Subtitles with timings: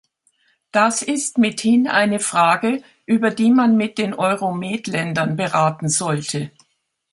[0.71, 6.49] Das ist mithin eine Frage, über die man mit den Euromed-Ländern beraten sollte.